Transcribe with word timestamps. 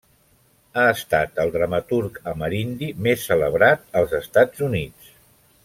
Ha 0.79 0.85
estat 0.93 1.41
el 1.43 1.51
dramaturg 1.57 2.17
amerindi 2.33 2.89
més 3.09 3.27
celebrat 3.33 3.85
als 4.01 4.17
Estats 4.23 4.65
Units. 4.71 5.17